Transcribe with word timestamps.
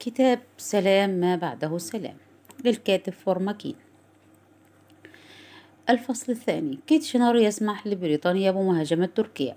كتاب 0.00 0.38
سلام 0.58 1.10
ما 1.10 1.36
بعده 1.36 1.78
سلام 1.78 2.16
للكاتب 2.64 3.12
فورماكين. 3.12 3.74
الفصل 5.90 6.32
الثاني 6.32 6.78
كيتشنر 6.86 7.36
يسمح 7.36 7.86
لبريطانيا 7.86 8.50
بمهاجمة 8.50 9.06
تركيا. 9.06 9.56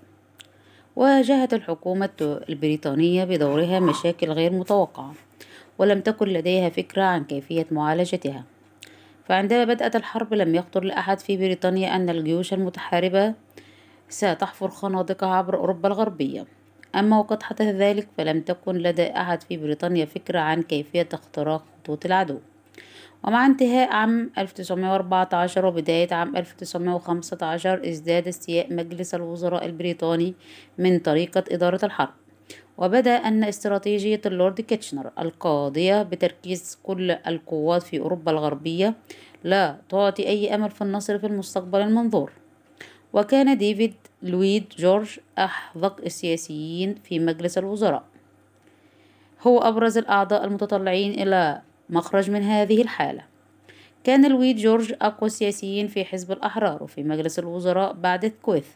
واجهت 0.96 1.54
الحكومة 1.54 2.40
البريطانية 2.48 3.24
بدورها 3.24 3.80
مشاكل 3.80 4.30
غير 4.30 4.52
متوقعة 4.52 5.14
ولم 5.78 6.00
تكن 6.00 6.26
لديها 6.26 6.68
فكرة 6.68 7.02
عن 7.02 7.24
كيفية 7.24 7.66
معالجتها. 7.70 8.44
فعندما 9.28 9.64
بدأت 9.64 9.96
الحرب 9.96 10.34
لم 10.34 10.54
يخطر 10.54 10.84
لأحد 10.84 11.20
في 11.20 11.36
بريطانيا 11.36 11.96
أن 11.96 12.10
الجيوش 12.10 12.52
المتحاربة 12.52 13.34
ستحفر 14.08 14.68
خنادقها 14.68 15.34
عبر 15.34 15.56
أوروبا 15.56 15.88
الغربية. 15.88 16.46
أما 16.94 17.18
وقد 17.18 17.42
حدث 17.42 17.62
ذلك 17.62 18.08
فلم 18.18 18.40
تكن 18.40 18.74
لدى 18.76 19.06
أحد 19.06 19.42
في 19.42 19.56
بريطانيا 19.56 20.04
فكرة 20.04 20.38
عن 20.38 20.62
كيفية 20.62 21.08
اختراق 21.12 21.64
خطوط 21.82 22.06
العدو. 22.06 22.38
ومع 23.24 23.46
انتهاء 23.46 23.92
عام 23.92 24.30
1914 24.38 25.66
وبداية 25.66 26.14
عام 26.14 26.36
1915 26.36 27.88
ازداد 27.88 28.28
استياء 28.28 28.72
مجلس 28.74 29.14
الوزراء 29.14 29.66
البريطاني 29.66 30.34
من 30.78 30.98
طريقة 30.98 31.44
إدارة 31.50 31.84
الحرب. 31.84 32.14
وبدا 32.78 33.10
أن 33.10 33.44
استراتيجية 33.44 34.20
اللورد 34.26 34.60
كيتشنر 34.60 35.10
القاضية 35.18 36.02
بتركيز 36.02 36.78
كل 36.82 37.10
القوات 37.10 37.82
في 37.82 37.98
أوروبا 37.98 38.32
الغربية 38.32 38.94
لا 39.44 39.76
تعطي 39.88 40.26
أي 40.28 40.54
أمل 40.54 40.70
في 40.70 40.82
النصر 40.82 41.18
في 41.18 41.26
المستقبل 41.26 41.80
المنظور. 41.80 42.32
وكان 43.12 43.58
ديفيد 43.58 43.94
لويد 44.24 44.64
جورج 44.78 45.18
أحذق 45.38 46.00
السياسيين 46.00 46.94
في 46.94 47.18
مجلس 47.18 47.58
الوزراء. 47.58 48.04
هو 49.46 49.58
أبرز 49.58 49.98
الأعضاء 49.98 50.44
المتطلعين 50.44 51.12
إلى 51.12 51.62
مخرج 51.90 52.30
من 52.30 52.42
هذه 52.42 52.82
الحالة. 52.82 53.22
كان 54.04 54.30
لويد 54.30 54.56
جورج 54.56 54.94
أقوى 55.02 55.26
السياسيين 55.26 55.88
في 55.88 56.04
حزب 56.04 56.32
الأحرار 56.32 56.82
وفي 56.82 57.02
مجلس 57.02 57.38
الوزراء 57.38 57.92
بعد 57.92 58.26
أسكويث 58.42 58.66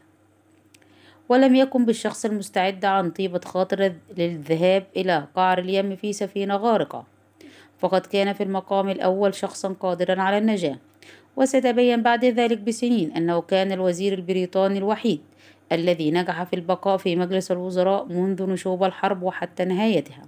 ولم 1.29 1.55
يكن 1.55 1.85
بالشخص 1.85 2.25
المستعد 2.25 2.85
عن 2.85 3.11
طيبة 3.11 3.41
خاطر 3.45 3.93
للذهاب 4.17 4.87
إلى 4.97 5.27
قعر 5.37 5.59
اليم 5.59 5.97
في 5.97 6.13
سفينة 6.13 6.57
غارقة. 6.57 7.05
فقد 7.79 8.07
كان 8.07 8.33
في 8.33 8.43
المقام 8.43 8.89
الأول 8.89 9.35
شخصا 9.35 9.77
قادرا 9.81 10.23
على 10.23 10.39
النجاة. 10.39 10.79
وستبين 11.37 12.03
بعد 12.03 12.25
ذلك 12.25 12.59
بسنين 12.59 13.13
أنه 13.13 13.41
كان 13.41 13.73
الوزير 13.73 14.13
البريطاني 14.13 14.79
الوحيد 14.79 15.21
الذي 15.73 16.11
نجح 16.11 16.43
في 16.43 16.57
البقاء 16.57 16.97
في 16.97 17.17
مجلس 17.17 17.53
الوزراء 17.53 18.05
منذ 18.05 18.51
نشوب 18.51 18.85
الحرب 18.85 19.23
وحتى 19.23 19.65
نهايتها. 19.65 20.23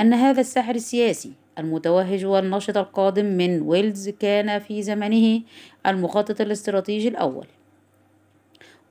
أن 0.00 0.14
هذا 0.14 0.40
الساحر 0.40 0.74
السياسي 0.74 1.32
المتوهج 1.58 2.24
والنشط 2.24 2.76
القادم 2.76 3.24
من 3.24 3.62
ويلز 3.62 4.08
كان 4.08 4.58
في 4.58 4.82
زمنه 4.82 5.42
المخطط 5.86 6.40
الاستراتيجي 6.40 7.08
الأول. 7.08 7.46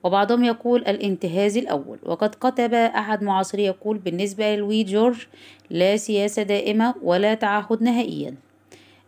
وبعضهم 0.04 0.44
يقول 0.44 0.80
الانتهاز 0.80 1.56
الأول. 1.56 1.98
وقد 2.02 2.34
كتب 2.34 2.74
أحد 2.74 3.22
معاصري 3.22 3.64
يقول 3.64 3.98
بالنسبة 3.98 4.54
للوي 4.54 4.84
جورج 4.84 5.26
لا 5.70 5.96
سياسة 5.96 6.42
دائمة 6.42 6.94
ولا 7.02 7.34
تعهد 7.34 7.82
نهائيا. 7.82 8.34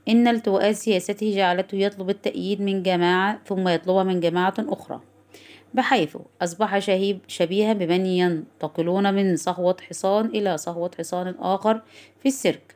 إن 0.09 0.29
التواءات 0.29 0.75
سياسته 0.75 1.37
جعلته 1.37 1.77
يطلب 1.77 2.11
التأييد 2.11 2.61
من 2.61 2.83
جماعة 2.83 3.39
ثم 3.47 3.69
يطلبها 3.69 4.05
من 4.05 4.21
جماعة 4.21 4.55
أخرى. 4.59 5.01
بحيث 5.75 6.17
أصبح 6.43 6.79
شهيب 6.79 7.19
شبيها 7.29 7.73
بمن 7.73 8.07
ينتقلون 8.07 9.15
من 9.15 9.37
صهوة 9.37 9.77
حصان 9.89 10.27
إلى 10.27 10.59
صهوة 10.59 10.91
حصان 10.99 11.35
آخر 11.39 11.83
في 12.23 12.29
السيرك. 12.29 12.75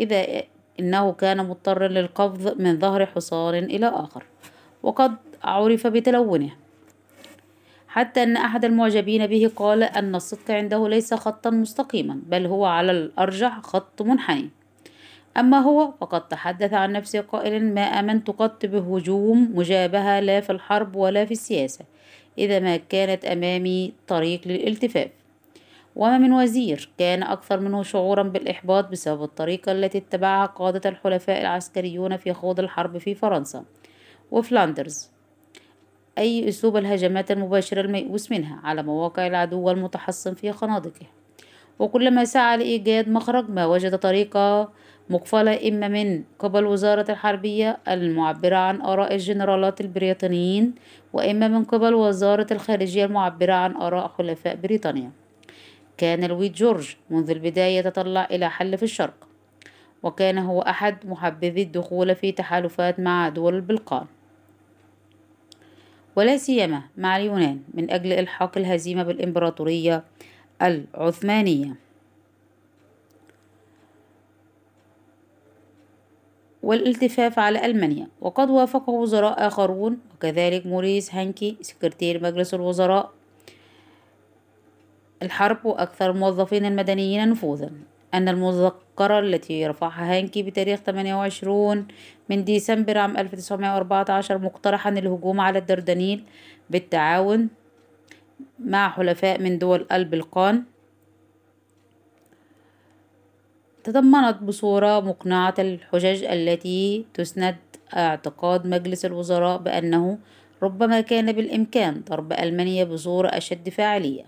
إذا 0.00 0.42
إنه 0.80 1.12
كان 1.12 1.48
مضطرا 1.48 1.88
للقفز 1.88 2.46
من 2.46 2.78
ظهر 2.78 3.06
حصان 3.06 3.54
إلى 3.54 3.86
آخر. 3.86 4.24
وقد 4.82 5.14
عرف 5.44 5.86
بتلونه. 5.86 6.50
حتى 7.88 8.22
أن 8.22 8.36
أحد 8.36 8.64
المعجبين 8.64 9.26
به 9.26 9.50
قال 9.56 9.82
أن 9.82 10.14
الصدق 10.14 10.50
عنده 10.50 10.88
ليس 10.88 11.14
خطا 11.14 11.50
مستقيما 11.50 12.20
بل 12.26 12.46
هو 12.46 12.64
على 12.64 12.92
الأرجح 12.92 13.60
خط 13.60 14.02
منحني. 14.02 14.50
أما 15.36 15.58
هو 15.58 15.92
فقد 16.00 16.28
تحدث 16.28 16.72
عن 16.72 16.92
نفسه 16.92 17.20
قائلا 17.20 17.58
ما 17.58 17.82
آمنت 17.82 18.30
قط 18.30 18.66
بهجوم 18.66 19.52
مجابهة 19.54 20.20
لا 20.20 20.40
في 20.40 20.52
الحرب 20.52 20.96
ولا 20.96 21.24
في 21.24 21.32
السياسة. 21.32 21.84
إذا 22.38 22.58
ما 22.58 22.76
كانت 22.76 23.24
أمامي 23.24 23.92
طريق 24.06 24.40
للالتفاف. 24.46 25.10
وما 25.96 26.18
من 26.18 26.32
وزير 26.32 26.90
كان 26.98 27.22
أكثر 27.22 27.60
منه 27.60 27.82
شعورا 27.82 28.22
بالإحباط 28.22 28.88
بسبب 28.88 29.22
الطريقة 29.22 29.72
التي 29.72 29.98
اتبعها 29.98 30.46
قادة 30.46 30.90
الحلفاء 30.90 31.40
العسكريون 31.40 32.16
في 32.16 32.32
خوض 32.32 32.60
الحرب 32.60 32.98
في 32.98 33.14
فرنسا 33.14 33.64
وفلاندرز. 34.30 35.10
أي 36.18 36.48
أسلوب 36.48 36.76
الهجمات 36.76 37.30
المباشرة 37.30 37.80
الميؤوس 37.80 38.32
منها 38.32 38.60
على 38.64 38.82
مواقع 38.82 39.26
العدو 39.26 39.70
المتحصن 39.70 40.34
في 40.34 40.52
خنادقه. 40.52 41.06
وكلما 41.78 42.24
سعى 42.24 42.56
لإيجاد 42.56 43.08
مخرج 43.08 43.50
ما 43.50 43.66
وجد 43.66 43.98
طريقة 43.98 44.72
مقفلة 45.10 45.68
إما 45.68 45.88
من 45.88 46.24
قبل 46.38 46.66
وزارة 46.66 47.10
الحربية 47.10 47.78
المعبرة 47.88 48.56
عن 48.56 48.80
آراء 48.80 49.14
الجنرالات 49.14 49.80
البريطانيين 49.80 50.74
وإما 51.12 51.48
من 51.48 51.64
قبل 51.64 51.94
وزارة 51.94 52.46
الخارجية 52.50 53.04
المعبرة 53.04 53.52
عن 53.52 53.76
آراء 53.76 54.12
حلفاء 54.18 54.56
بريطانيا. 54.56 55.10
كان 55.96 56.24
لويد 56.24 56.52
جورج 56.52 56.96
منذ 57.10 57.30
البداية 57.30 57.78
يتطلع 57.78 58.28
إلى 58.30 58.50
حل 58.50 58.76
في 58.76 58.82
الشرق 58.82 59.14
وكان 60.02 60.38
هو 60.38 60.60
أحد 60.60 61.06
محبذي 61.06 61.62
الدخول 61.62 62.14
في 62.14 62.32
تحالفات 62.32 63.00
مع 63.00 63.28
دول 63.28 63.54
البلقان. 63.54 64.06
ولا 66.16 66.36
سيما 66.36 66.82
مع 66.96 67.16
اليونان 67.16 67.60
من 67.74 67.90
أجل 67.90 68.12
إلحاق 68.12 68.58
الهزيمة 68.58 69.02
بالإمبراطورية 69.02 70.04
العثمانية. 70.62 71.87
والالتفاف 76.68 77.38
على 77.38 77.66
ألمانيا. 77.66 78.08
وقد 78.20 78.50
وافقه 78.50 78.90
وزراء 78.90 79.46
آخرون 79.46 79.98
وكذلك 80.14 80.66
موريس 80.66 81.14
هانكي 81.14 81.56
سكرتير 81.60 82.22
مجلس 82.22 82.54
الوزراء. 82.54 83.10
الحرب 85.22 85.66
وأكثر 85.66 86.10
الموظفين 86.10 86.64
المدنيين 86.64 87.30
نفوذا. 87.30 87.70
أن 88.14 88.28
المذكرة 88.28 89.18
التي 89.18 89.66
رفعها 89.66 90.18
هانكي 90.18 90.42
بتاريخ 90.42 90.80
28 90.80 91.86
من 92.28 92.44
ديسمبر 92.44 92.98
عام 92.98 93.16
1914 93.16 94.38
مقترحا 94.38 94.90
الهجوم 94.90 95.40
على 95.40 95.58
الدردنيل 95.58 96.24
بالتعاون 96.70 97.48
مع 98.58 98.90
حلفاء 98.90 99.40
من 99.40 99.58
دول 99.58 99.86
البلقان 99.92 100.64
تضمنت 103.88 104.42
بصورة 104.42 105.00
مقنعة 105.00 105.54
الحجج 105.58 106.24
التي 106.24 107.04
تسند 107.14 107.56
اعتقاد 107.96 108.66
مجلس 108.66 109.04
الوزراء 109.04 109.58
بأنه 109.58 110.18
ربما 110.62 111.00
كان 111.00 111.32
بالإمكان 111.32 112.02
ضرب 112.08 112.32
ألمانيا 112.32 112.84
بصورة 112.84 113.28
أشد 113.28 113.68
فاعلية 113.68 114.24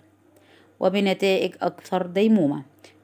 وبنتائج 0.81 1.55
أكثر 1.63 2.07
ديمومة 2.07 2.63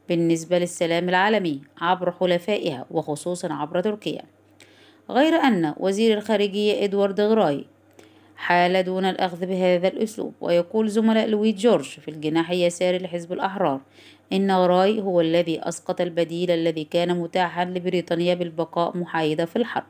بالنسبة 0.08 0.58
للسلام 0.58 1.08
العالمي 1.08 1.60
عبر 1.80 2.12
حلفائها 2.12 2.86
وخصوصا 2.90 3.52
عبر 3.52 3.80
تركيا. 3.80 4.22
غير 5.10 5.34
أن 5.34 5.74
وزير 5.76 6.18
الخارجية 6.18 6.84
إدوارد 6.84 7.20
غراي 7.20 7.64
حال 8.36 8.82
دون 8.82 9.04
الأخذ 9.04 9.46
بهذا 9.46 9.88
الأسلوب 9.88 10.34
ويقول 10.40 10.88
زملاء 10.88 11.28
لويد 11.28 11.56
جورج 11.56 11.84
في 11.84 12.08
الجناح 12.10 12.50
اليساري 12.50 12.98
لحزب 12.98 13.32
الأحرار 13.32 13.80
إن 14.32 14.50
غراي 14.50 15.00
هو 15.00 15.20
الذي 15.20 15.60
أسقط 15.68 16.00
البديل 16.00 16.50
الذي 16.50 16.84
كان 16.84 17.18
متاحا 17.18 17.64
لبريطانيا 17.64 18.34
بالبقاء 18.34 18.96
محايدة 18.96 19.44
في 19.44 19.56
الحرب. 19.56 19.86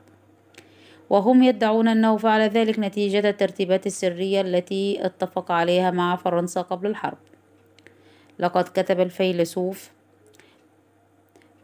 وهم 1.10 1.42
يدعون 1.42 1.88
أنه 1.88 2.16
فعل 2.16 2.40
ذلك 2.40 2.78
نتيجة 2.78 3.28
الترتيبات 3.28 3.86
السرية 3.86 4.40
التي 4.40 5.06
اتفق 5.06 5.52
عليها 5.52 5.90
مع 5.90 6.16
فرنسا 6.16 6.62
قبل 6.62 6.86
الحرب. 6.86 7.18
لقد 8.38 8.64
كتب 8.64 9.00
الفيلسوف 9.00 9.90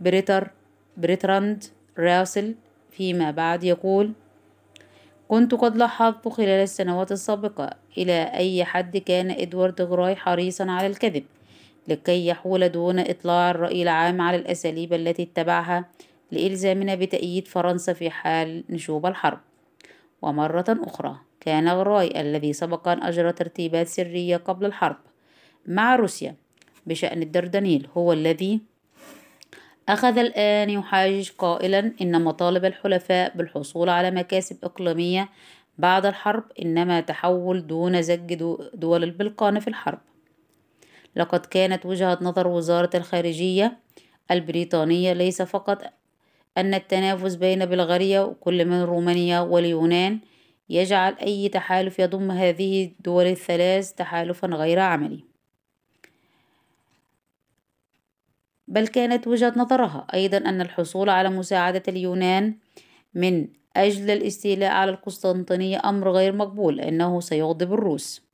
بريتر 0.01 0.51
بريتراند 0.97 1.65
راسل 1.99 2.55
فيما 2.91 3.31
بعد 3.31 3.65
يقول 3.65 4.13
كنت 5.29 5.55
قد 5.55 5.77
لاحظت 5.77 6.29
خلال 6.29 6.49
السنوات 6.49 7.13
السابقة 7.13 7.71
إلى 7.99 8.23
أي 8.23 8.65
حد 8.65 8.97
كان 8.97 9.31
إدوارد 9.31 9.83
غراي 9.83 10.17
حريصا 10.17 10.71
على 10.71 10.87
الكذب. 10.87 11.25
لكي 11.89 12.27
يحول 12.27 12.69
دون 12.69 12.99
إطلاع 12.99 13.51
الرأي 13.51 13.83
العام 13.83 14.21
على 14.21 14.37
الأساليب 14.37 14.93
التي 14.93 15.23
اتبعها 15.23 15.89
لإلزامنا 16.33 16.95
بتأييد 16.95 17.49
فرنسا 17.49 17.93
في 17.93 18.11
حال 18.11 18.65
نشوب 18.71 19.07
الحرب. 19.07 19.41
ومرة 20.23 20.65
أخرى 20.69 21.17
كان 21.41 21.69
غراي 21.69 22.21
الذي 22.21 22.53
سبق 22.53 22.89
أن 22.89 23.03
أجرى 23.03 23.33
ترتيبات 23.33 23.87
سرية 23.89 24.37
قبل 24.37 24.67
الحرب 24.67 24.97
مع 25.67 25.97
روسيا 25.97 26.35
بشأن 26.87 27.23
الدردنيل 27.23 27.89
هو 27.97 28.13
الذي 28.13 28.61
أخذ 29.89 30.19
الآن 30.19 30.71
يحاجج 30.71 31.31
قائلا 31.39 31.93
إن 32.03 32.25
مطالب 32.25 32.65
الحلفاء 32.65 33.37
بالحصول 33.37 33.89
على 33.89 34.11
مكاسب 34.11 34.65
إقليمية 34.65 35.29
بعد 35.79 36.07
الحرب 36.07 36.45
إنما 36.63 37.01
تحول 37.01 37.67
دون 37.67 38.03
زج 38.03 38.35
دول 38.75 39.05
البلقان 39.05 39.61
في 39.61 39.69
الحرب. 39.69 39.99
لقد 41.17 41.47
كانت 41.47 41.87
وجهة 41.87 42.19
نظر 42.23 42.47
وزارة 42.47 42.91
الخارجية 42.95 43.79
البريطانية 44.31 45.13
ليس 45.13 45.43
فقط 45.43 45.83
أن 46.59 46.75
التنافس 46.75 47.35
بين 47.35 47.67
بلغاريا 47.67 48.21
وكل 48.21 48.65
من 48.65 48.83
رومانيا 48.83 49.41
واليونان 49.41 50.21
يجعل 50.69 51.15
أي 51.15 51.49
تحالف 51.49 51.99
يضم 51.99 52.31
هذه 52.31 52.85
الدول 52.85 53.27
الثلاث 53.27 53.93
تحالفا 53.93 54.49
غير 54.49 54.79
عملي. 54.79 55.25
بل 58.69 58.87
كانت 58.87 59.27
وجهة 59.29 59.53
نظرها 59.57 60.07
أيضا 60.15 60.37
أن 60.37 60.61
الحصول 60.61 61.09
على 61.09 61.29
مساعدة 61.29 61.83
اليونان 61.89 62.57
من 63.15 63.49
أجل 63.77 64.11
الاستيلاء 64.11 64.71
على 64.71 64.91
القسطنطينية 64.91 65.81
أمر 65.85 66.11
غير 66.11 66.33
مقبول 66.33 66.77
لأنه 66.77 67.21
سيغضب 67.21 67.73
الروس. 67.73 68.32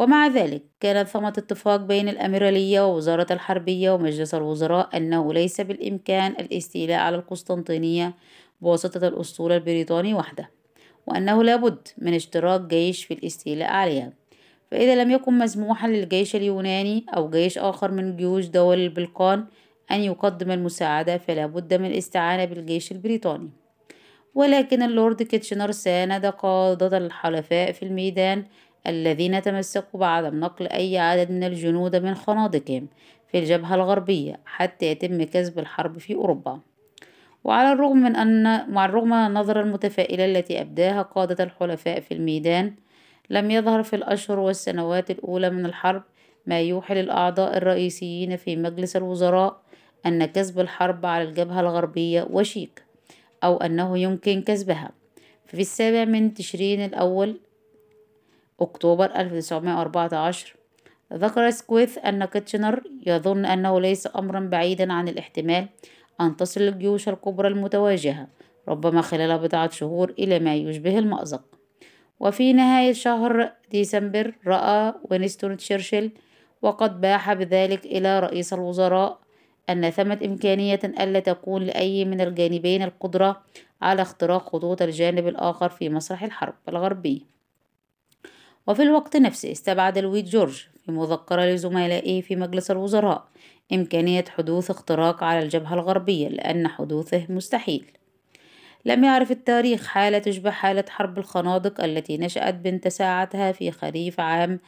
ومع 0.00 0.26
ذلك 0.26 0.62
كان 0.80 1.04
ثمة 1.04 1.28
اتفاق 1.28 1.76
بين 1.76 2.08
الأميرالية 2.08 2.86
ووزارة 2.86 3.26
الحربية 3.30 3.90
ومجلس 3.90 4.34
الوزراء 4.34 4.96
أنه 4.96 5.32
ليس 5.32 5.60
بالإمكان 5.60 6.32
الاستيلاء 6.32 6.98
على 6.98 7.16
القسطنطينية 7.16 8.14
بواسطة 8.60 9.08
الأسطول 9.08 9.52
البريطاني 9.52 10.14
وحده 10.14 10.50
وأنه 11.06 11.42
لابد 11.42 11.88
من 11.98 12.14
اشتراك 12.14 12.60
جيش 12.60 13.04
في 13.04 13.14
الاستيلاء 13.14 13.70
عليها. 13.70 14.12
فإذا 14.70 15.04
لم 15.04 15.10
يكن 15.10 15.38
مسموحا 15.38 15.88
للجيش 15.88 16.36
اليوناني 16.36 17.06
أو 17.16 17.30
جيش 17.30 17.58
آخر 17.58 17.90
من 17.90 18.16
جيوش 18.16 18.46
دول 18.46 18.78
البلقان 18.78 19.44
أن 19.90 20.00
يقدم 20.00 20.50
المساعدة 20.50 21.18
فلا 21.18 21.46
بد 21.46 21.74
من 21.74 21.86
الاستعانة 21.86 22.44
بالجيش 22.44 22.92
البريطاني. 22.92 23.50
ولكن 24.34 24.82
اللورد 24.82 25.22
كيتشنر 25.22 25.70
ساند 25.70 26.26
قادة 26.26 26.98
الحلفاء 26.98 27.72
في 27.72 27.82
الميدان 27.82 28.44
الذين 28.86 29.42
تمسكوا 29.42 30.00
بعدم 30.00 30.40
نقل 30.40 30.66
أي 30.66 30.98
عدد 30.98 31.30
من 31.30 31.44
الجنود 31.44 31.96
من 31.96 32.14
خنادقهم 32.14 32.88
في 33.30 33.38
الجبهة 33.38 33.74
الغربية 33.74 34.40
حتى 34.44 34.86
يتم 34.86 35.22
كسب 35.22 35.58
الحرب 35.58 35.98
في 35.98 36.14
أوروبا. 36.14 36.60
وعلى 37.44 37.72
الرغم 37.72 37.96
من 37.96 38.16
أن 38.16 38.70
مع 38.70 38.84
الرغم 38.84 39.08
من 39.08 39.26
النظرة 39.26 39.60
المتفائلة 39.60 40.24
التي 40.24 40.60
أبداها 40.60 41.02
قادة 41.02 41.44
الحلفاء 41.44 42.00
في 42.00 42.14
الميدان 42.14 42.74
لم 43.30 43.50
يظهر 43.50 43.82
في 43.82 43.96
الأشهر 43.96 44.38
والسنوات 44.38 45.10
الأولى 45.10 45.50
من 45.50 45.66
الحرب 45.66 46.02
ما 46.46 46.60
يوحي 46.60 46.94
للأعضاء 46.94 47.56
الرئيسيين 47.56 48.36
في 48.36 48.56
مجلس 48.56 48.96
الوزراء 48.96 49.60
أن 50.06 50.24
كسب 50.24 50.60
الحرب 50.60 51.06
على 51.06 51.24
الجبهة 51.24 51.60
الغربية 51.60 52.26
وشيك 52.30 52.84
أو 53.44 53.56
أنه 53.56 53.98
يمكن 53.98 54.42
كسبها. 54.42 54.90
في 55.46 55.60
السابع 55.60 56.04
من 56.04 56.34
تشرين 56.34 56.84
الأول 56.84 57.40
أكتوبر 58.60 59.04
1914 59.04 60.56
ذكر 61.12 61.50
أسكويث 61.50 61.98
أن 61.98 62.24
كيتشنر 62.24 62.82
يظن 63.06 63.44
أنه 63.46 63.80
ليس 63.80 64.08
أمرا 64.16 64.40
بعيدا 64.40 64.92
عن 64.92 65.08
الاحتمال 65.08 65.68
أن 66.20 66.36
تصل 66.36 66.60
الجيوش 66.60 67.08
الكبرى 67.08 67.48
المتواجهة 67.48 68.28
ربما 68.68 69.00
خلال 69.00 69.38
بضعة 69.38 69.70
شهور 69.70 70.14
إلى 70.18 70.38
ما 70.38 70.54
يشبه 70.54 70.98
المأزق. 70.98 71.42
وفي 72.20 72.52
نهاية 72.52 72.92
شهر 72.92 73.52
ديسمبر 73.70 74.34
رأى 74.46 74.94
وينستون 75.10 75.56
تشرشل 75.56 76.10
وقد 76.62 77.00
باح 77.00 77.32
بذلك 77.32 77.84
إلى 77.84 78.20
رئيس 78.20 78.52
الوزراء 78.52 79.18
أن 79.70 79.90
ثمة 79.90 80.18
إمكانية 80.24 80.80
ألا 80.84 81.20
تكون 81.20 81.62
لأي 81.62 82.04
من 82.04 82.20
الجانبين 82.20 82.82
القدرة 82.82 83.42
على 83.82 84.02
اختراق 84.02 84.48
خطوط 84.48 84.82
الجانب 84.82 85.28
الآخر 85.28 85.68
في 85.68 85.88
مسرح 85.88 86.22
الحرب 86.22 86.54
الغربي. 86.68 87.26
وفي 88.66 88.82
الوقت 88.82 89.16
نفسه 89.16 89.52
استبعد 89.52 89.98
لويد 89.98 90.24
جورج 90.24 90.66
في 90.84 90.92
مذكرة 90.92 91.44
لزملائه 91.44 92.22
في 92.22 92.36
مجلس 92.36 92.70
الوزراء 92.70 93.24
إمكانية 93.72 94.24
حدوث 94.28 94.70
اختراق 94.70 95.24
على 95.24 95.42
الجبهة 95.42 95.74
الغربية 95.74 96.28
لأن 96.28 96.68
حدوثه 96.68 97.26
مستحيل. 97.28 97.84
لم 98.84 99.04
يعرف 99.04 99.30
التاريخ 99.30 99.86
حالة 99.86 100.18
تشبه 100.18 100.50
حالة 100.50 100.84
حرب 100.88 101.18
الخنادق 101.18 101.84
التي 101.84 102.18
نشأت 102.18 102.54
بنت 102.54 102.88
ساعتها 102.88 103.52
في 103.52 103.70
خريف 103.70 104.20
عام 104.20 104.60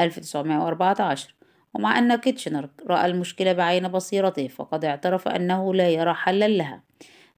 1914 0.00 1.34
ومع 1.74 1.98
أن 1.98 2.16
كيتشنر 2.16 2.68
رأى 2.86 3.06
المشكلة 3.06 3.52
بعين 3.52 3.88
بصيرته 3.88 4.48
فقد 4.48 4.84
اعترف 4.84 5.28
أنه 5.28 5.74
لا 5.74 5.88
يرى 5.88 6.14
حلا 6.14 6.48
لها. 6.48 6.82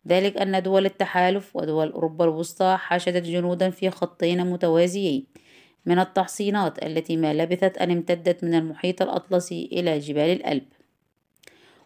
ذلك 0.09 0.37
أن 0.37 0.63
دول 0.63 0.87
التحالف 0.87 1.57
ودول 1.57 1.93
أوروبا 1.93 2.25
الوسطى 2.25 2.77
حشدت 2.79 3.27
جنودا 3.27 3.71
في 3.71 3.91
خطين 3.91 4.47
متوازيين. 4.47 5.27
من 5.87 5.99
التحصينات 5.99 6.83
التي 6.83 7.17
ما 7.17 7.35
لبثت 7.35 7.79
أن 7.79 7.91
امتدت 7.91 8.45
من 8.45 8.55
المحيط 8.55 9.03
الأطلسي 9.03 9.69
إلى 9.73 9.99
جبال 9.99 10.31
الألب. 10.31 10.65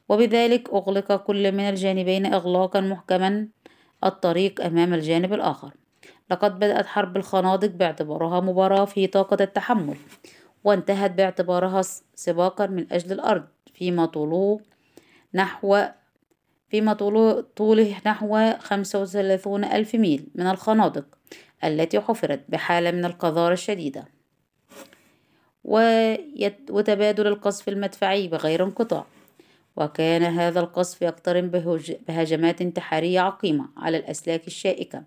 وبذلك 0.09 0.71
أغلق 0.71 1.17
كل 1.17 1.53
من 1.53 1.61
الجانبين 1.61 2.27
إغلاقا 2.27 2.81
محكما 2.81 3.49
الطريق 4.05 4.65
أمام 4.65 4.95
الجانب 4.95 5.33
الآخر. 5.33 5.73
لقد 6.31 6.57
بدأت 6.57 6.87
حرب 6.87 7.17
الخنادق 7.17 7.71
باعتبارها 7.71 8.41
مباراة 8.41 8.85
في 8.85 9.07
طاقة 9.07 9.37
التحمل 9.41 9.97
وانتهت 10.65 11.11
باعتبارها 11.11 11.83
سباقا 12.15 12.67
من 12.67 12.93
أجل 12.93 13.13
الأرض 13.13 13.45
فيما 13.75 14.07
طوله 14.07 14.61
نحو 15.35 15.85
فيما 16.69 16.93
طوله, 16.93 17.45
طوله 17.57 17.95
نحو 18.07 18.53
خمسة 18.59 19.03
وثلاثون 19.03 19.65
ألف 19.65 19.95
ميل 19.95 20.27
من 20.35 20.47
الخنادق. 20.47 21.05
التي 21.65 22.01
حفرت 22.01 22.41
بحالة 22.49 22.91
من 22.91 23.05
القذارة 23.05 23.53
الشديدة. 23.53 24.05
وتبادل 26.71 27.27
القصف 27.27 27.69
المدفعي 27.69 28.29
بغير 28.29 28.65
انقطاع. 28.65 29.07
وكان 29.77 30.23
هذا 30.23 30.61
القصف 30.61 31.03
يقترن 31.03 31.49
بهجمات 32.09 32.61
انتحارية 32.61 33.21
عقيمة 33.21 33.69
على 33.77 33.97
الأسلاك 33.97 34.47
الشائكة 34.47 35.03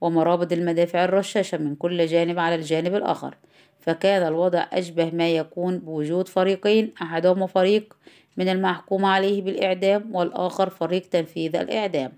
ومرابط 0.00 0.52
المدافع 0.52 1.04
الرشاشة 1.04 1.58
من 1.58 1.74
كل 1.74 2.06
جانب 2.06 2.38
على 2.38 2.54
الجانب 2.54 2.94
الآخر. 2.94 3.36
فكان 3.80 4.26
الوضع 4.26 4.66
أشبه 4.72 5.10
ما 5.10 5.30
يكون 5.30 5.78
بوجود 5.78 6.28
فريقين 6.28 6.92
أحدهما 7.02 7.46
فريق 7.46 7.96
من 8.36 8.48
المحكوم 8.48 9.04
عليه 9.04 9.42
بالإعدام 9.42 10.14
والآخر 10.14 10.70
فريق 10.70 11.02
تنفيذ 11.08 11.56
الإعدام. 11.56 12.12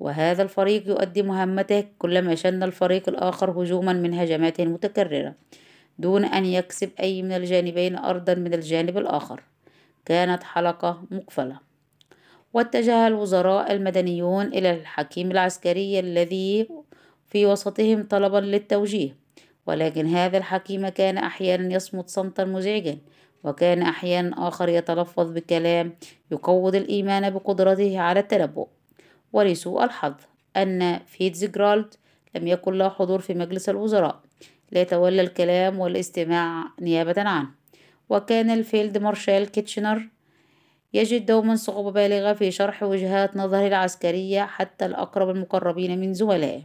وهذا 0.00 0.42
الفريق 0.42 0.88
يؤدي 0.88 1.22
مهمته 1.22 1.84
كلما 1.98 2.34
شن 2.34 2.62
الفريق 2.62 3.08
الآخر 3.08 3.50
هجوما 3.50 3.92
من 3.92 4.14
هجماته 4.14 4.62
المتكررة 4.62 5.34
دون 5.98 6.24
أن 6.24 6.44
يكسب 6.44 6.90
أي 7.00 7.22
من 7.22 7.32
الجانبين 7.32 7.96
أرضا 7.96 8.34
من 8.34 8.54
الجانب 8.54 8.98
الآخر. 8.98 9.42
كانت 10.04 10.42
حلقة 10.42 11.02
مقفلة. 11.10 11.60
واتجه 12.54 13.06
الوزراء 13.06 13.72
المدنيون 13.72 14.46
إلى 14.46 14.70
الحكيم 14.70 15.30
العسكري 15.30 16.00
الذي 16.00 16.68
في 17.26 17.46
وسطهم 17.46 18.06
طلبا 18.10 18.38
للتوجيه. 18.38 19.16
ولكن 19.66 20.06
هذا 20.06 20.38
الحكيم 20.38 20.88
كان 20.88 21.18
أحيانا 21.18 21.74
يصمت 21.74 22.08
صمتا 22.08 22.44
مزعجا 22.44 22.98
وكان 23.44 23.82
أحيانا 23.82 24.48
آخر 24.48 24.68
يتلفظ 24.68 25.32
بكلام 25.32 25.94
يقوض 26.30 26.74
الإيمان 26.74 27.30
بقدرته 27.30 28.00
على 28.00 28.20
التنبؤ. 28.20 28.68
ولسوء 29.32 29.84
الحظ 29.84 30.14
أن 30.56 30.98
فيتزجرالد 31.06 31.94
لم 32.34 32.46
يكن 32.46 32.72
له 32.72 32.88
حضور 32.88 33.20
في 33.20 33.34
مجلس 33.34 33.68
الوزراء 33.68 34.20
ليتولى 34.72 35.20
الكلام 35.20 35.78
والاستماع 35.78 36.64
نيابة 36.80 37.22
عنه 37.22 37.48
وكان 38.08 38.50
الفيلد 38.50 38.98
مارشال 38.98 39.50
كيتشنر 39.50 40.08
يجد 40.94 41.26
دوما 41.26 41.56
صعوبة 41.56 41.90
بالغة 41.90 42.32
في 42.32 42.50
شرح 42.50 42.82
وجهات 42.82 43.36
نظره 43.36 43.66
العسكرية 43.66 44.42
حتى 44.42 44.86
الأقرب 44.86 45.30
المقربين 45.30 46.00
من 46.00 46.14
زملائه. 46.14 46.62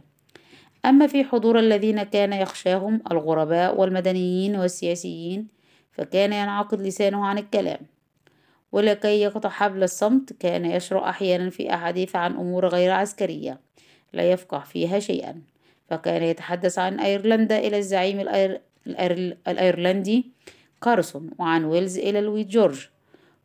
أما 0.84 1.06
في 1.06 1.24
حضور 1.24 1.58
الذين 1.58 2.02
كان 2.02 2.32
يخشاهم 2.32 3.02
الغرباء 3.10 3.80
والمدنيين 3.80 4.56
والسياسيين 4.56 5.48
فكان 5.92 6.32
ينعقد 6.32 6.80
لسانه 6.80 7.26
عن 7.26 7.38
الكلام. 7.38 7.80
ولكي 8.74 9.20
يقطع 9.20 9.48
حبل 9.48 9.82
الصمت 9.82 10.32
كان 10.32 10.64
يشرع 10.64 11.10
أحيانا 11.10 11.50
في 11.50 11.74
أحاديث 11.74 12.16
عن 12.16 12.32
أمور 12.32 12.66
غير 12.66 12.90
عسكرية 12.90 13.60
لا 14.12 14.32
يفقه 14.32 14.58
فيها 14.58 14.98
شيئا. 14.98 15.42
فكان 15.88 16.22
يتحدث 16.22 16.78
عن 16.78 17.00
أيرلندا 17.00 17.58
إلى 17.58 17.78
الزعيم 17.78 18.20
الأير... 18.20 18.60
الأير... 18.86 19.36
الأيرلندي 19.48 20.26
كارسون 20.82 21.30
وعن 21.38 21.64
ويلز 21.64 21.98
إلى 21.98 22.20
لوي 22.20 22.44
جورج 22.44 22.88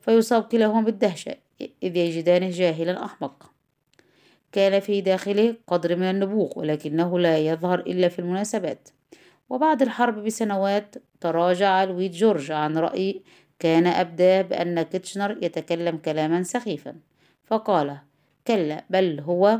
فيصاب 0.02 0.44
كلاهما 0.44 0.82
بالدهشة 0.82 1.36
إذ 1.84 1.98
يجدانه 1.98 2.50
جاهلا 2.50 3.06
أحمق. 3.06 3.52
كان 4.52 4.80
في 4.80 5.02
داخله 5.02 5.56
قدر 5.68 5.96
من 5.96 6.10
النبوغ 6.10 6.60
ولكنه 6.60 7.20
لا 7.20 7.38
يظهر 7.38 7.80
إلا 7.80 8.08
في 8.08 8.20
المناسبات. 8.20 8.90
وبعد 9.50 9.82
الحرب 9.82 10.24
بسنوات 10.24 10.96
تراجع 11.22 11.84
لوي 11.84 12.08
جورج 12.08 12.52
عن 12.52 12.78
رأي 12.78 13.22
كان 13.60 13.88
أبدى 13.88 14.44
بأن 14.44 14.82
كيتشنر 14.82 15.38
يتكلم 15.42 15.98
كلاما 15.98 16.44
سخيفا 16.44 16.96
فقال 17.44 17.98
كلا 18.48 18.84
بل 18.90 19.20
هو 19.20 19.60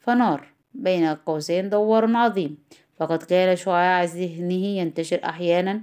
فنار 0.00 0.48
بين 0.74 1.06
قوسين 1.06 1.70
دوار 1.70 2.16
عظيم 2.16 2.58
فقد 2.96 3.22
كان 3.22 3.56
شعاع 3.56 4.04
ذهنه 4.04 4.64
ينتشر 4.64 5.20
أحيانا 5.24 5.82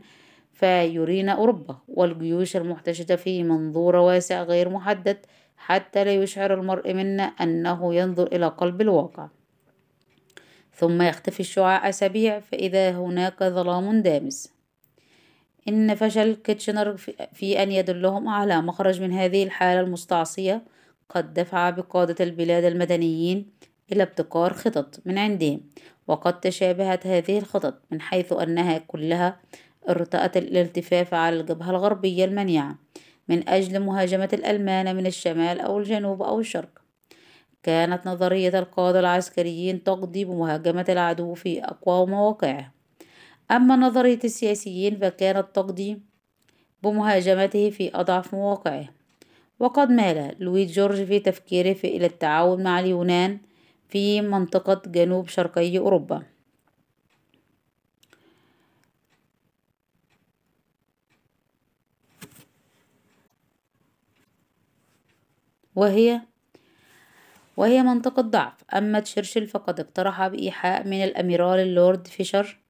فيرينا 0.54 1.32
أوروبا 1.32 1.78
والجيوش 1.88 2.56
المحتشدة 2.56 3.16
في 3.16 3.44
منظور 3.44 3.96
واسع 3.96 4.44
غير 4.44 4.70
محدد 4.70 5.18
حتى 5.58 6.04
لا 6.04 6.14
يشعر 6.14 6.54
المرء 6.54 6.94
منا 6.94 7.24
أنه 7.24 7.96
ينظر 7.96 8.28
إلى 8.28 8.48
قلب 8.48 8.82
الواقع. 8.82 9.28
ثم 10.76 11.02
يختفي 11.02 11.40
الشعاع 11.40 11.90
أسابيع 11.90 12.40
فإذا 12.40 12.92
هناك 12.92 13.44
ظلام 13.44 14.02
دامس. 14.02 14.54
إن 15.68 15.96
فشل 15.96 16.36
كيتشنر 16.36 16.98
في 17.34 17.64
أن 17.64 17.72
يدلهم 17.72 18.30
على 18.30 18.62
مخرج 18.62 19.02
من 19.02 19.12
هذه 19.12 19.44
الحالة 19.44 19.80
المستعصية 19.80 20.62
قد 21.10 21.34
دفع 21.34 21.70
بقادة 21.70 22.26
البلاد 22.26 22.64
المدنيين 22.64 23.50
إلى 23.92 24.04
ابتكار 24.04 24.54
خطط 24.54 25.00
من 25.06 25.18
عندهم 25.18 25.62
وقد 26.08 26.40
تشابهت 26.40 27.08
هذه 27.08 27.38
الخطط 27.38 27.82
من 27.92 28.02
حيث 28.02 28.34
أنها 28.34 28.78
كلها 28.78 29.40
ارتأت 29.90 30.38
الالتفاف 30.38 31.14
على 31.14 31.40
الجبهة 31.40 31.70
الغربية 31.70 32.26
المنيعة 32.26 32.76
من 33.28 33.50
أجل 33.50 33.80
مهاجمة 33.80 34.30
الألمان 34.34 34.96
من 34.96 35.08
الشمال 35.08 35.60
أو 35.60 35.80
الجنوب 35.80 36.22
أو 36.22 36.40
الشرق. 36.40 36.82
كانت 37.64 38.08
نظرية 38.08 38.60
القادة 38.60 39.00
العسكريين 39.00 39.84
تقضي 39.84 40.26
بمهاجمة 40.26 40.86
العدو 40.90 41.34
في 41.34 41.64
أقوى 41.64 42.08
مواقعه. 42.08 42.81
أما 43.52 43.76
نظرية 43.76 44.20
السياسيين 44.24 44.98
فكانت 44.98 45.48
تقضي 45.54 46.02
بمهاجمته 46.84 47.70
في 47.70 47.96
أضعف 47.96 48.34
مواقعه. 48.34 48.90
وقد 49.60 49.90
مال 49.90 50.36
لويس 50.40 50.72
جورج 50.72 51.04
في 51.04 51.20
تفكيره 51.20 51.74
في 51.74 51.88
إلى 51.88 52.06
التعاون 52.06 52.64
مع 52.64 52.80
اليونان 52.80 53.40
في 53.90 54.22
منطقة 54.22 54.82
جنوب 54.86 55.28
شرقي 55.28 55.78
أوروبا. 55.78 56.24
وهي 65.76 66.22
وهي 67.58 67.84
منطقة 67.84 68.22
ضعف. 68.22 68.54
أما 68.74 69.00
تشرشل 69.00 69.48
فقد 69.48 69.80
اقترح 69.80 70.28
بإيحاء 70.28 70.88
من 70.88 71.04
الأميرال 71.04 71.60
اللورد 71.60 72.08
فيشر 72.08 72.62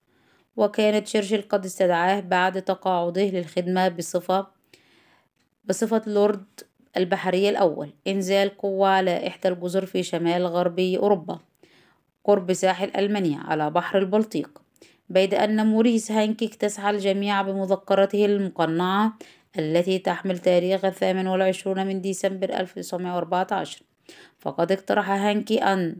وكانت 0.58 1.06
تشرشل 1.08 1.42
قد 1.42 1.66
استدعاه 1.66 2.20
بعد 2.20 2.62
تقاعده 2.62 3.24
للخدمة 3.24 3.88
بصفة 3.88 4.48
بصفة 5.66 6.02
لورد 6.08 6.46
البحرية 6.98 7.50
الأول. 7.50 7.94
إنزال 8.08 8.58
قوة 8.58 8.88
على 8.90 9.28
إحدى 9.28 9.48
الجزر 9.48 9.86
في 9.86 10.04
شمال 10.04 10.48
غربي 10.48 10.98
أوروبا. 10.98 11.40
قرب 12.24 12.54
ساحل 12.54 12.92
ألمانيا 12.98 13.38
على 13.38 13.70
بحر 13.70 13.98
البلطيق. 13.98 14.62
بيد 15.10 15.34
أن 15.34 15.68
موريس 15.68 16.12
هانكي 16.12 16.46
اكتسح 16.46 16.86
الجميع 16.86 17.42
بمذكرته 17.42 18.26
المقنعة 18.26 19.14
التي 19.60 20.00
تحمل 20.00 20.38
تاريخ 20.38 20.86
الثامن 20.86 21.28
والعشرون 21.28 21.88
من 21.88 22.02
ديسمبر 22.02 22.50
1914 22.50 23.84
فقد 24.40 24.72
اقترح 24.72 25.10
هانكي 25.10 25.58
أن 25.64 25.96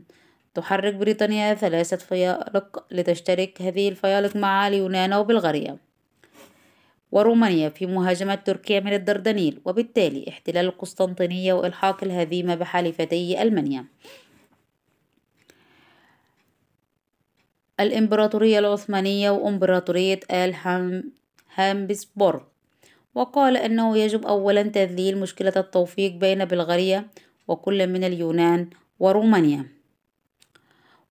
تحرك 0.54 0.94
بريطانيا 0.94 1.54
ثلاثة 1.54 1.96
فيالق 1.96 2.84
لتشترك 2.90 3.62
هذه 3.62 3.88
الفيالق 3.88 4.36
مع 4.36 4.68
اليونان 4.68 5.14
وبلغاريا 5.14 5.78
ورومانيا 7.12 7.68
في 7.68 7.86
مهاجمة 7.86 8.34
تركيا 8.34 8.80
من 8.80 8.92
الدردنيل 8.92 9.60
وبالتالي 9.64 10.24
احتلال 10.28 10.64
القسطنطينية 10.64 11.52
وإلحاق 11.52 12.04
الهزيمة 12.04 12.54
بحليفتي 12.54 13.42
ألمانيا. 13.42 13.84
الإمبراطورية 17.80 18.58
العثمانية 18.58 19.30
وإمبراطورية 19.30 20.20
آل 20.30 20.54
هامبسبورغ. 21.54 22.40
وقال 23.14 23.56
أنه 23.56 23.98
يجب 23.98 24.26
أولا 24.26 24.62
تذليل 24.62 25.18
مشكلة 25.18 25.52
التوفيق 25.56 26.12
بين 26.12 26.44
بلغاريا 26.44 27.06
وكل 27.48 27.86
من 27.86 28.04
اليونان 28.04 28.70
ورومانيا. 29.00 29.81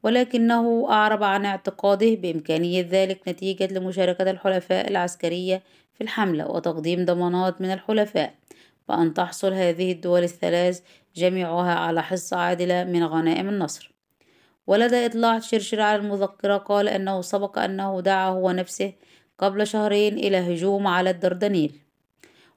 ولكنه 0.04 0.88
أعرب 0.90 1.24
عن 1.24 1.46
اعتقاده 1.46 2.16
بإمكانية 2.16 2.88
ذلك 2.92 3.28
نتيجة 3.28 3.74
لمشاركة 3.74 4.32
الحلفاء 4.32 4.90
العسكرية 4.90 5.64
في 5.94 6.02
الحملة 6.02 6.48
وتقديم 6.48 7.06
ضمانات 7.06 7.62
من 7.62 7.72
الحلفاء. 7.74 8.34
بأن 8.90 9.14
تحصل 9.14 9.54
هذه 9.54 9.92
الدول 9.92 10.24
الثلاث 10.24 10.82
جميعها 11.16 11.74
على 11.76 12.04
حصة 12.04 12.38
عادلة 12.38 12.84
من 12.84 13.04
غنائم 13.04 13.50
النصر. 13.50 13.92
ولدى 14.68 15.06
إطلاع 15.06 15.40
تشرشر 15.40 15.82
على 15.82 16.02
المذكرة 16.02 16.58
قال 16.58 16.88
أنه 16.88 17.22
سبق 17.22 17.60
أنه 17.60 18.02
دعا 18.02 18.30
هو 18.30 18.52
نفسه 18.52 18.94
قبل 19.38 19.68
شهرين 19.68 20.14
إلى 20.18 20.38
هجوم 20.38 20.88
على 20.88 21.10
الدردنيل. 21.10 21.80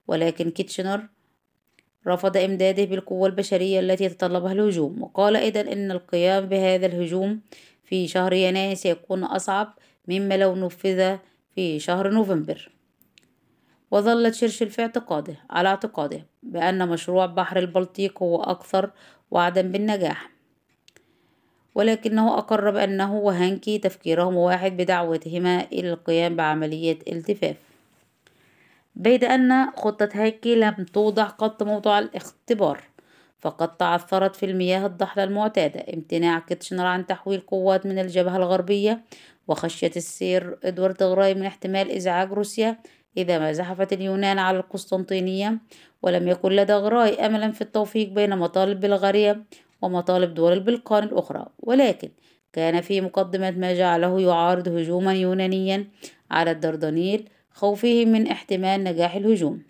ولكن 0.09 0.51
كيتشنر 0.51 1.09
رفض 2.07 2.37
إمداده 2.37 2.85
بالقوة 2.85 3.27
البشرية 3.27 3.81
التي 3.81 4.05
يتطلبها 4.05 4.53
الهجوم 4.53 5.03
وقال 5.03 5.37
أيضا 5.37 5.61
أن 5.61 5.91
القيام 5.91 6.47
بهذا 6.47 6.87
الهجوم 6.87 7.41
في 7.85 8.09
شهر 8.09 8.33
يناير 8.33 8.75
سيكون 8.75 9.25
أصعب 9.25 9.75
مما 10.09 10.37
لو 10.37 10.55
نفذ 10.55 11.17
في 11.55 11.79
شهر 11.79 12.11
نوفمبر. 12.11 12.71
وظل 13.91 14.31
تشرشل 14.31 14.71
في 14.71 14.83
اعتقاده 14.83 15.37
على 15.51 15.69
اعتقاده 15.69 16.27
بأن 16.43 16.89
مشروع 16.89 17.27
بحر 17.27 17.59
البلطيق 17.59 18.23
هو 18.23 18.43
أكثر 18.43 18.91
وعدا 19.31 19.63
بالنجاح. 19.63 20.31
ولكنه 21.75 22.39
أقر 22.39 22.71
بأنه 22.71 23.15
وهانكي 23.17 23.79
تفكيرهم 23.79 24.37
واحد 24.37 24.77
بدعوتهما 24.77 25.67
إلى 25.73 25.93
القيام 25.93 26.37
بعملية 26.37 26.99
التفاف. 27.09 27.74
بيد 28.97 29.25
أن 29.25 29.71
خطة 29.71 30.09
هانكي 30.15 30.55
لم 30.55 30.87
توضع 30.93 31.25
قط 31.25 31.63
موضوع 31.63 31.99
الاختبار 31.99 32.81
فقد 33.39 33.77
تعثرت 33.77 34.37
في 34.37 34.47
المياه 34.47 34.87
الضحلة 34.87 35.25
المعتادة 35.25 35.95
امتناع 35.95 36.39
كيتشنر 36.39 36.87
عن 36.87 37.07
تحويل 37.07 37.41
قوات 37.41 37.87
من 37.87 37.99
الجبهة 37.99 38.37
الغربية 38.37 39.05
وخشية 39.49 39.91
السير 39.97 40.59
إدوارد 40.65 41.03
غراي 41.03 41.35
من 41.35 41.47
احتمال 41.47 41.91
إزعاج 41.91 42.33
روسيا 42.33 42.79
إذا 43.17 43.39
ما 43.39 43.53
زحفت 43.53 43.93
اليونان 43.93 44.39
على 44.39 44.59
القسطنطينية. 44.59 45.59
ولم 46.03 46.29
يكن 46.29 46.53
لدى 46.53 46.73
غراي 46.73 47.27
أملا 47.27 47.53
في 47.53 47.61
التوفيق 47.61 48.09
بين 48.09 48.39
مطالب 48.39 48.81
بلغاريا 48.81 49.45
ومطالب 49.83 50.35
دول 50.35 50.53
البلقان 50.53 51.03
الأخرى. 51.05 51.47
ولكن 51.59 52.09
كان 52.53 52.81
في 52.81 53.01
مقدمة 53.01 53.51
ما 53.51 53.75
جعله 53.75 54.21
يعارض 54.21 54.69
هجوما 54.69 55.15
يونانيا 55.15 55.89
على 56.31 56.51
الدردنيل 56.51 57.29
خوفه 57.55 58.05
من 58.05 58.27
احتمال 58.27 58.85
نجاح 58.85 59.15
الهجوم. 59.15 59.63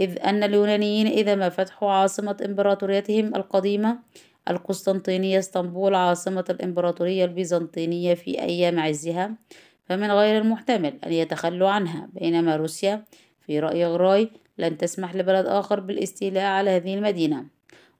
إذ 0.00 0.18
أن 0.24 0.42
اليونانيين 0.42 1.06
إذا 1.06 1.34
ما 1.34 1.48
فتحوا 1.48 1.90
عاصمة 1.90 2.36
إمبراطوريتهم 2.44 3.36
القديمة 3.36 3.98
القسطنطينية 4.50 5.38
إسطنبول 5.38 5.94
عاصمة 5.94 6.44
الإمبراطورية 6.50 7.24
البيزنطينية 7.24 8.14
في 8.14 8.42
أيام 8.42 8.78
عزها 8.78 9.34
فمن 9.84 10.10
غير 10.10 10.42
المحتمل 10.42 10.98
أن 11.06 11.12
يتخلوا 11.12 11.68
عنها. 11.68 12.08
بينما 12.12 12.56
روسيا 12.56 13.04
في 13.40 13.60
رأي 13.60 13.86
غراي 13.86 14.30
لن 14.58 14.78
تسمح 14.78 15.14
لبلد 15.14 15.46
آخر 15.46 15.80
بالاستيلاء 15.80 16.44
على 16.44 16.70
هذه 16.70 16.94
المدينة. 16.94 17.46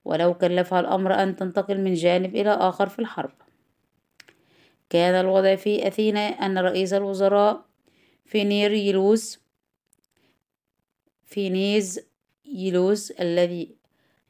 ولو 0.05 0.35
كلفها 0.35 0.81
الأمر 0.81 1.23
أن 1.23 1.37
تنتقل 1.37 1.81
من 1.81 1.95
جانب 1.95 2.37
إلى 2.37 2.51
آخر 2.51 2.89
في 2.89 2.99
الحرب. 2.99 3.33
كان 4.91 5.15
الوضع 5.15 5.55
في 5.55 5.87
أثينا 5.87 6.21
أن 6.21 6.59
رئيس 6.59 6.93
الوزراء 6.93 7.72
فينيريلوس 8.33 9.41
فينيزيلوس 11.25 13.11
الذي 13.11 13.75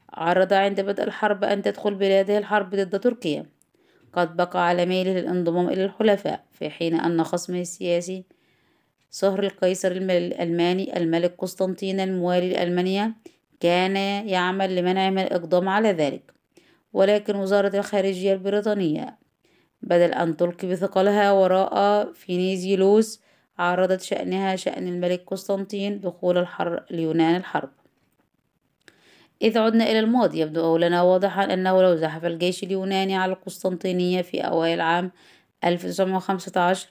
عرض 0.09 0.53
عند 0.53 0.81
بدء 0.81 1.03
الحرب 1.03 1.43
أن 1.43 1.61
تدخل 1.61 1.95
بلاده 1.95 2.37
الحرب 2.37 2.75
ضد 2.75 2.99
تركيا. 2.99 3.45
قد 4.13 4.35
بقى 4.35 4.67
على 4.67 4.85
ميله 4.85 5.13
للانضمام 5.13 5.69
إلى 5.69 5.85
الحلفاء 5.85 6.45
في 6.51 6.69
حين 6.69 6.95
أن 6.95 7.23
خصمه 7.23 7.61
السياسي 7.61 8.23
صهر 9.11 9.43
القيصر 9.43 9.91
الألماني 9.91 10.97
الملك 10.97 11.35
قسطنطين 11.37 11.99
الموالي 11.99 12.49
لألمانيا 12.49 13.13
كان 13.59 13.95
يعمل 14.27 14.75
لمنع 14.75 15.09
من 15.09 15.19
الإقدام 15.19 15.69
على 15.69 15.91
ذلك. 15.91 16.33
ولكن 16.93 17.35
وزارة 17.35 17.77
الخارجية 17.77 18.33
البريطانية 18.33 19.17
بدل 19.81 20.13
أن 20.13 20.37
تلقي 20.37 20.67
بثقلها 20.67 21.31
وراء 21.31 22.11
فينيزيلوس 22.13 23.23
عارضت 23.57 24.01
شأنها 24.01 24.55
شأن 24.55 24.87
الملك 24.87 25.23
قسطنطين 25.27 25.99
دخول 25.99 26.37
الحر 26.37 26.83
اليونان 26.91 27.35
الحرب. 27.35 27.69
إذ 29.41 29.57
عدنا 29.57 29.83
إلى 29.83 29.99
الماضي 29.99 30.39
يبدو 30.39 30.77
لنا 30.77 31.01
واضحا 31.01 31.53
أنه 31.53 31.81
لو 31.81 31.95
زحف 31.95 32.25
الجيش 32.25 32.63
اليوناني 32.63 33.15
على 33.15 33.33
القسطنطينية 33.33 34.21
في 34.21 34.41
أوائل 34.41 34.81
عام 34.81 35.11
1915 35.63 36.89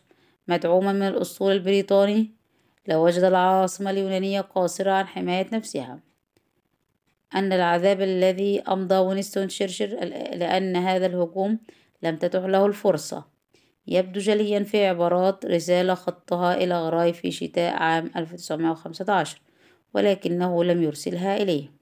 مدعوما 0.48 0.92
من 0.92 1.02
الأسطول 1.02 1.52
البريطاني 1.52 2.30
لوجد 2.88 3.22
العاصمة 3.22 3.90
اليونانية 3.90 4.40
قاصرة 4.40 4.90
عن 4.90 5.06
حماية 5.06 5.46
نفسها. 5.52 6.00
أن 7.34 7.52
العذاب 7.52 8.00
الذي 8.00 8.60
أمضى 8.60 8.94
وينستون 8.94 9.48
تشرشل 9.48 9.90
لأن 10.38 10.76
هذا 10.76 11.06
الهجوم 11.06 11.58
لم 12.02 12.16
تتح 12.16 12.44
له 12.44 12.66
الفرصة. 12.66 13.31
يبدو 13.86 14.20
جليا 14.20 14.62
في 14.62 14.86
عبارات 14.86 15.46
رسالة 15.46 15.94
خطها 15.94 16.54
إلى 16.54 16.82
غراي 16.82 17.12
في 17.12 17.30
شتاء 17.30 17.74
عام 17.74 18.10
1915 18.16 19.40
ولكنه 19.94 20.64
لم 20.64 20.82
يرسلها 20.82 21.36
إليه. 21.36 21.72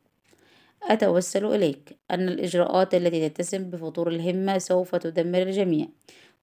أتوسل 0.82 1.44
إليك 1.46 1.98
أن 2.10 2.28
الإجراءات 2.28 2.94
التي 2.94 3.28
تتسم 3.28 3.70
بفطور 3.70 4.08
الهمة 4.08 4.58
سوف 4.58 4.96
تدمر 4.96 5.42
الجميع 5.42 5.86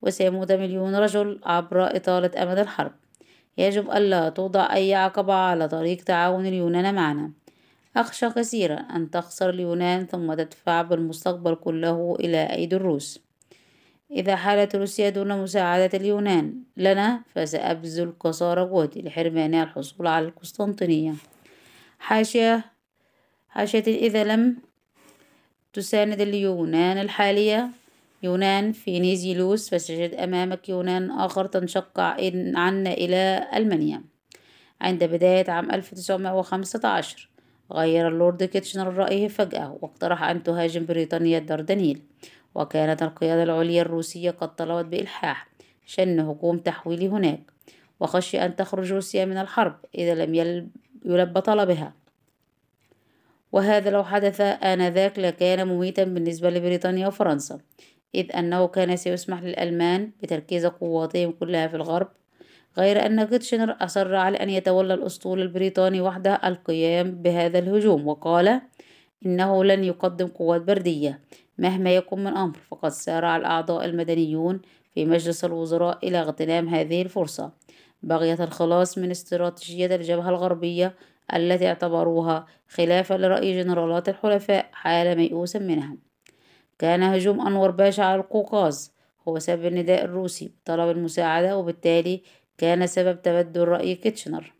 وسيموت 0.02 0.52
مليون 0.52 0.96
رجل 0.96 1.40
عبر 1.44 1.96
إطالة 1.96 2.44
أمد 2.44 2.58
الحرب. 2.58 2.92
يجب 3.58 3.92
ألا 3.92 4.30
توضع 4.30 4.74
أي 4.74 4.96
عقبة 4.96 5.34
على 5.34 5.68
طريق 5.68 5.98
تعاون 5.98 6.46
اليونان 6.46 6.96
معنا. 6.96 7.32
أخشى 7.96 8.30
كثيرا 8.30 8.76
أن 8.76 9.12
تخسر 9.12 9.50
اليونان 9.50 10.06
ثم 10.06 10.34
تدفع 10.34 10.82
بالمستقبل 10.82 11.56
كله 11.56 12.18
إلى 12.20 12.54
أيدي 12.54 12.76
الروس. 12.76 13.26
إذا 14.12 14.36
حالت 14.36 14.76
روسيا 14.76 15.10
دون 15.10 15.42
مساعدة 15.42 15.98
اليونان 15.98 16.54
لنا 16.78 17.22
فسأبذل 17.36 18.14
قصارى 18.20 18.66
جهدي 18.66 19.02
لحرمانها 19.02 19.64
الحصول 19.64 20.08
على 20.08 20.26
القسطنطينية. 20.26 21.14
حاشية 22.00 22.66
حاشية 23.50 23.84
إذا 23.88 24.24
لم 24.24 24.58
تساند 25.74 26.22
اليونان 26.22 26.98
الحالية 26.98 27.70
يونان 28.24 28.72
فينيزيلوس 28.72 29.70
فستجد 29.70 30.14
أمامك 30.14 30.70
يونان 30.70 31.12
آخر 31.12 31.46
تنشق 31.46 32.00
عنا 32.00 32.92
إلى 32.94 33.48
ألمانيا. 33.54 34.04
عند 34.82 35.04
بداية 35.04 35.52
عام 35.52 35.72
1915 35.72 37.30
غير 37.72 38.08
اللورد 38.08 38.44
كيتشنر 38.44 38.94
رأيه 38.94 39.28
فجأة 39.28 39.78
واقترح 39.82 40.24
أن 40.24 40.44
تهاجم 40.44 40.86
بريطانيا 40.86 41.38
الدردنيل 41.38 42.02
وكانت 42.58 43.04
القيادة 43.04 43.44
العليا 43.44 43.82
الروسية 43.82 44.32
قد 44.32 44.56
طلبت 44.56 44.86
بإلحاح 44.86 45.48
شن 45.86 46.20
هجوم 46.20 46.58
تحويلي 46.58 47.08
هناك 47.08 47.52
وخشي 48.00 48.46
أن 48.46 48.56
تخرج 48.56 48.94
روسيا 48.94 49.26
من 49.26 49.38
الحرب 49.38 49.76
إذا 49.96 50.26
لم 50.26 50.36
يلبى 51.06 51.42
طلبها. 51.42 51.94
وهذا 53.52 53.90
لو 53.90 54.04
حدث 54.04 54.42
آنذاك 54.42 55.20
لكان 55.20 55.68
مميتا 55.68 56.04
بالنسبة 56.04 56.50
لبريطانيا 56.50 57.08
وفرنسا 57.08 57.60
إذ 58.16 58.36
أنه 58.36 58.68
كان 58.68 58.96
سيسمح 58.96 59.44
للألمان 59.44 60.12
بتركيز 60.24 60.66
قواتهم 60.66 61.32
كلها 61.32 61.68
في 61.68 61.76
الغرب 61.76 62.08
غير 62.78 63.06
أن 63.06 63.24
كيتشنر 63.24 63.78
أصر 63.82 64.16
على 64.16 64.38
أن 64.38 64.50
يتولى 64.50 64.94
الأسطول 64.94 65.42
البريطاني 65.42 66.02
وحده 66.02 66.42
القيام 66.46 67.12
بهذا 67.12 67.60
الهجوم 67.60 68.08
وقال 68.08 68.62
إنه 69.26 69.64
لن 69.64 69.84
يقدم 69.84 70.28
قوات 70.28 70.62
بردية 70.62 71.20
مهما 71.58 71.96
يكن 71.96 72.24
من 72.24 72.38
أمر 72.38 72.58
فقد 72.58 72.90
سارع 72.90 73.38
الأعضاء 73.38 73.86
المدنيون 73.86 74.62
في 74.94 75.06
مجلس 75.06 75.46
الوزراء 75.46 76.08
إلى 76.08 76.20
اغتنام 76.20 76.68
هذه 76.70 77.02
الفرصة. 77.02 77.52
بغية 78.04 78.44
الخلاص 78.44 78.98
من 78.98 79.12
استراتيجية 79.12 79.96
الجبهة 79.96 80.30
الغربية 80.30 80.96
التي 81.36 81.68
اعتبروها 81.68 82.46
خلافا 82.68 83.14
لرأي 83.14 83.64
جنرالات 83.64 84.10
الحلفاء 84.10 84.70
حال 84.72 85.18
ميؤوسا 85.18 85.60
منها. 85.60 85.98
كان 86.80 87.04
هجوم 87.04 87.48
أنور 87.48 87.72
باشا 87.72 88.04
على 88.04 88.22
القوقاز 88.22 88.94
هو 89.28 89.40
سبب 89.40 89.66
النداء 89.66 90.06
الروسي 90.06 90.52
بطلب 90.64 90.98
المساعدة 90.98 91.58
وبالتالي 91.58 92.22
كان 92.58 92.88
سبب 92.88 93.22
تبدل 93.22 93.68
رأي 93.68 93.96
كيتشنر. 93.96 94.54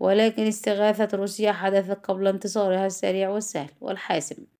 ولكن 0.00 0.46
استغاثة 0.46 1.16
روسيا 1.16 1.52
حدثت 1.52 2.06
قبل 2.06 2.26
انتصارها 2.26 2.86
السريع 2.86 3.30
والسهل 3.30 3.70
والحاسم. 3.80 4.55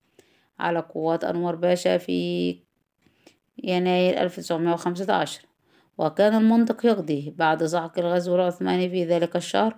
على 0.59 0.79
قوات 0.79 1.23
أنور 1.23 1.55
باشا 1.55 1.97
في 1.97 2.59
يناير 3.63 4.21
1915 4.21 5.41
وكان 5.97 6.35
المنطق 6.35 6.85
يقضي 6.85 7.33
بعد 7.37 7.63
سحق 7.63 7.99
الغزو 7.99 8.35
العثماني 8.35 8.89
في 8.89 9.05
ذلك 9.05 9.35
الشهر 9.35 9.75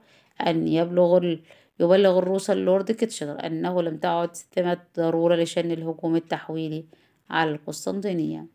أن 0.47 0.67
يبلغ 0.67 1.35
يبلغ 1.79 2.19
الروس 2.19 2.49
اللورد 2.49 2.91
كيتشنر 2.91 3.45
أنه 3.45 3.81
لم 3.81 3.97
تعد 3.97 4.35
ثمة 4.35 4.77
ضرورة 4.97 5.35
لشن 5.35 5.71
الهجوم 5.71 6.15
التحويلي 6.15 6.85
على 7.29 7.51
القسطنطينية. 7.51 8.47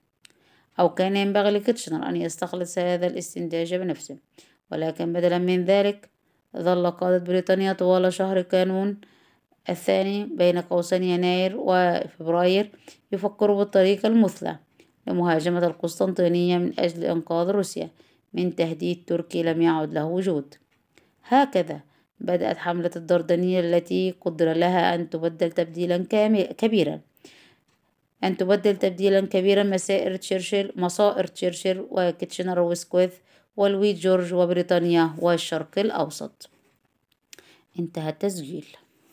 أو 0.80 0.94
كان 0.94 1.16
ينبغي 1.16 1.50
لكيتشنر 1.50 2.08
أن 2.08 2.16
يستخلص 2.16 2.78
هذا 2.78 3.06
الاستنتاج 3.06 3.74
بنفسه. 3.74 4.16
ولكن 4.72 5.12
بدلا 5.12 5.38
من 5.38 5.64
ذلك 5.64 6.10
ظل 6.56 6.90
قادة 6.90 7.18
بريطانيا 7.18 7.72
طوال 7.72 8.12
شهر 8.12 8.42
كانون 8.42 9.00
الثاني 9.68 10.24
بين 10.24 10.58
قوسين 10.58 11.02
يناير 11.02 11.52
وفبراير 11.56 12.70
يفكروا 13.12 13.58
بالطريقة 13.58 14.06
المثلى 14.06 14.58
لمهاجمة 15.06 15.66
القسطنطينية 15.66 16.58
من 16.58 16.80
أجل 16.80 17.04
إنقاذ 17.04 17.48
روسيا. 17.48 17.90
من 18.34 18.56
تهديد 18.56 19.04
تركي 19.06 19.42
لم 19.42 19.62
يعد 19.62 19.92
له 19.92 20.04
وجود. 20.04 20.54
هكذا 21.24 21.80
بدأت 22.20 22.56
حملة 22.56 22.90
الدردنيل 22.96 23.64
التي 23.64 24.14
قدر 24.20 24.52
لها 24.52 24.94
أن 24.94 25.10
تبدل 25.10 25.52
تبديلا 25.52 26.06
كبيرا. 26.58 27.00
أن 28.24 28.36
تبدل 28.36 28.76
تبديلا 28.76 29.20
كبيرا 29.20 29.62
مسائر 29.62 30.16
تشرشل 30.16 30.72
مصائر 30.76 31.26
تشرشل 31.26 31.86
وكيتشنر 31.90 32.60
وسكويث 32.60 33.12
ولويد 33.56 33.96
جورج 33.96 34.34
وبريطانيا 34.34 35.14
والشرق 35.18 35.78
الأوسط. 35.78 36.50
انتهى 37.78 38.08
التسجيل. 38.08 38.66